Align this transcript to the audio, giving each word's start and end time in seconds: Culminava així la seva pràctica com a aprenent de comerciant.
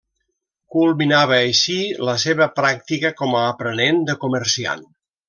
Culminava 0.75 1.35
així 1.39 1.75
la 2.09 2.15
seva 2.25 2.47
pràctica 2.61 3.13
com 3.21 3.37
a 3.43 3.47
aprenent 3.51 4.01
de 4.09 4.17
comerciant. 4.25 4.83